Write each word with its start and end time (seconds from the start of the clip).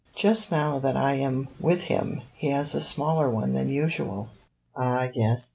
Just 0.15 0.49
now 0.51 0.79
that 0.79 0.97
I 0.97 1.13
am 1.13 1.47
with 1.59 1.81
him 1.83 2.23
he 2.33 2.47
has 2.49 2.73
a 2.73 2.81
smaller 2.81 3.29
one 3.29 3.53
than 3.53 3.69
usual." 3.69 4.29
"Ah 4.75 5.09
yes. 5.13 5.49